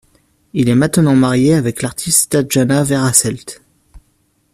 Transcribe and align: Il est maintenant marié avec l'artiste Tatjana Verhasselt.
Il 0.53 0.67
est 0.67 0.73
maintenant 0.73 1.15
marié 1.15 1.53
avec 1.53 1.83
l'artiste 1.83 2.31
Tatjana 2.31 2.83
Verhasselt. 2.83 3.61